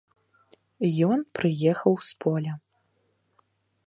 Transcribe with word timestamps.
Ён 1.09 1.19
прыехаў 1.39 1.93
з 2.13 2.15
поля. 2.25 2.53